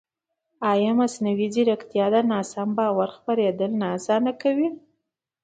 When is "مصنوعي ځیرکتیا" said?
0.99-2.05